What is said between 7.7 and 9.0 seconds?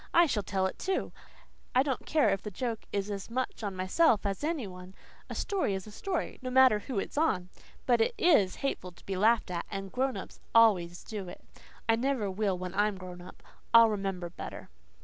But it IS hateful